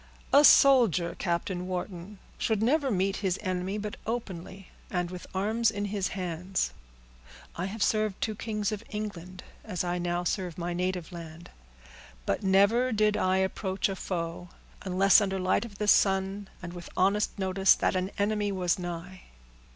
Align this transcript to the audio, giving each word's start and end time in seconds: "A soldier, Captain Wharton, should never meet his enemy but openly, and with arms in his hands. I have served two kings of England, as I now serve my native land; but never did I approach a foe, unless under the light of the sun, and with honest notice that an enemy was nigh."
"A 0.33 0.43
soldier, 0.43 1.15
Captain 1.19 1.67
Wharton, 1.67 2.17
should 2.39 2.63
never 2.63 2.89
meet 2.89 3.17
his 3.17 3.37
enemy 3.43 3.77
but 3.77 3.97
openly, 4.07 4.69
and 4.89 5.11
with 5.11 5.27
arms 5.35 5.69
in 5.69 5.85
his 5.85 6.07
hands. 6.17 6.73
I 7.55 7.65
have 7.65 7.83
served 7.83 8.19
two 8.19 8.33
kings 8.33 8.71
of 8.71 8.83
England, 8.89 9.43
as 9.63 9.83
I 9.83 9.99
now 9.99 10.23
serve 10.23 10.57
my 10.57 10.73
native 10.73 11.11
land; 11.11 11.51
but 12.25 12.41
never 12.41 12.91
did 12.91 13.15
I 13.15 13.37
approach 13.37 13.89
a 13.89 13.95
foe, 13.95 14.49
unless 14.81 15.21
under 15.21 15.37
the 15.37 15.43
light 15.43 15.65
of 15.65 15.77
the 15.77 15.87
sun, 15.87 16.47
and 16.63 16.73
with 16.73 16.89
honest 16.97 17.37
notice 17.37 17.75
that 17.75 17.95
an 17.95 18.09
enemy 18.17 18.51
was 18.51 18.79
nigh." 18.79 19.25